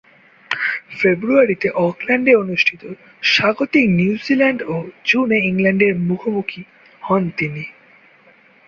[0.99, 2.81] ফেব্রুয়ারিতে অকল্যান্ডে অনুষ্ঠিত
[3.23, 4.75] স্বাগতিক নিউজিল্যান্ড ও
[5.05, 6.61] জুনে ইংল্যান্ডের মুখোমুখি
[7.01, 7.63] হন তিনি।